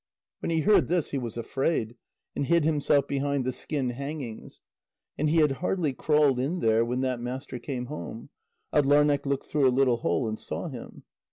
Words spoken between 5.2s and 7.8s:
he had hardly crawled in there when that master